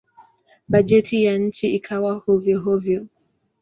Bajeti 0.67 1.23
ya 1.23 1.37
nchi 1.37 1.75
ikawa 1.75 2.13
hovyo-hovyo. 2.13 3.05